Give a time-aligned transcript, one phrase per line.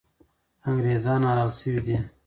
[0.69, 1.97] انګریزان حلال سوي دي.